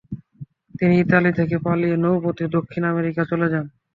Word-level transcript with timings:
তিনি 0.75 0.95
ইতালি 0.99 1.31
থেকে 1.39 1.55
পালিয়ে 1.65 1.95
নৌপথে 1.97 2.45
দক্ষিণ 2.55 2.83
আমেরিকা 2.91 3.21
চলে 3.31 3.47
যান। 3.53 3.65